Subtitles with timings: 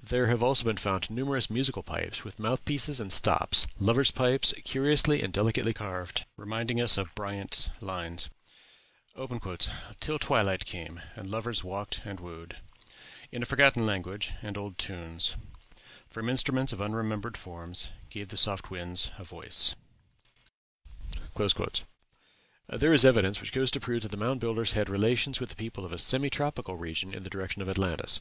[0.00, 4.54] There have also been found numerous musical pipes, with mouth pieces and stops; lovers' pipes,
[4.64, 8.30] curiously and delicately carved, reminding us of Bryant's lines
[9.98, 12.58] "Till twilight came, and lovers walked and wooed
[13.32, 15.34] In a forgotten language; and old tunes,
[16.08, 19.74] From instruments of unremembered forms, Gave the soft winds a voice."
[22.68, 25.56] There is evidence which goes to prove that the Mound Builders had relations with the
[25.56, 28.20] people of a semi tropical region in the direction of Atlantis.